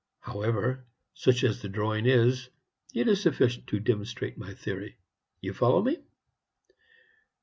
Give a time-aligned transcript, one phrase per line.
[0.21, 2.49] However, such as the drawing is,
[2.91, 4.93] it is sufficient to demonstrate my theory.
[5.41, 5.99] Do you follow me?"